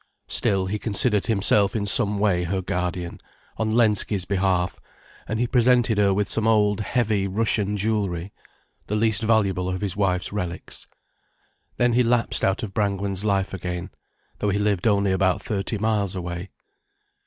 Still, 0.27 0.65
he 0.65 0.79
considered 0.79 1.27
himself 1.27 1.75
in 1.75 1.85
some 1.85 2.17
way 2.17 2.43
her 2.43 2.63
guardian, 2.63 3.19
on 3.57 3.69
Lensky's 3.69 4.25
behalf, 4.25 4.79
and 5.27 5.39
he 5.39 5.45
presented 5.45 5.99
her 5.99 6.11
with 6.11 6.27
some 6.27 6.47
old, 6.47 6.79
heavy 6.79 7.27
Russian 7.27 7.77
jewellery, 7.77 8.33
the 8.87 8.95
least 8.95 9.21
valuable 9.21 9.69
of 9.69 9.81
his 9.81 9.95
wife's 9.95 10.33
relics. 10.33 10.87
Then 11.77 11.93
he 11.93 12.01
lapsed 12.01 12.43
out 12.43 12.63
of 12.63 12.69
the 12.73 12.79
Brangwen's 12.79 13.23
life 13.23 13.53
again, 13.53 13.91
though 14.39 14.49
he 14.49 14.57
lived 14.57 14.87
only 14.87 15.11
about 15.11 15.43
thirty 15.43 15.77
miles 15.77 16.15
away. 16.15 16.49